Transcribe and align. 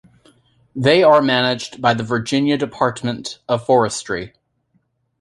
They 0.75 1.03
are 1.03 1.21
managed 1.21 1.79
by 1.79 1.93
the 1.93 2.01
Virginia 2.03 2.57
Department 2.57 3.37
of 3.47 3.67
Forestry. 3.67 4.33